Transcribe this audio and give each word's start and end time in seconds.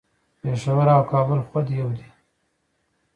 پیښور 0.41 0.87
او 0.95 1.01
کابل 1.11 1.39
خود 1.47 1.65
یو 1.79 1.89
دي 1.97 2.07